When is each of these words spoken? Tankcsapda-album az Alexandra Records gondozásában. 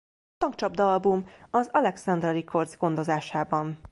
Tankcsapda-album 0.37 1.27
az 1.51 1.69
Alexandra 1.71 2.31
Records 2.31 2.77
gondozásában. 2.77 3.79